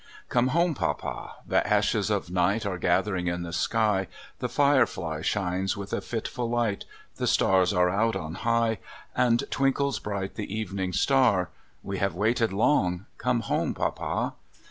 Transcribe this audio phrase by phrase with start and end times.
[0.29, 1.35] Come home, papa!
[1.45, 4.07] the ashes of ni^ht Are gathering in the sky;
[4.39, 6.85] The firefly shines with a fitful Hghl,
[7.17, 8.79] The stars are out on high,
[9.15, 11.51] And twinkles hright the evening star:
[11.83, 14.33] We have waited long— come home, papa!